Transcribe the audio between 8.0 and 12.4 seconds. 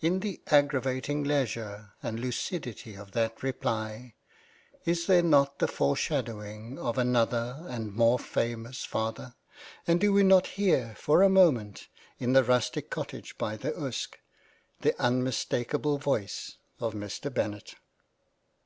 famous father; and do we not hear for a moment, in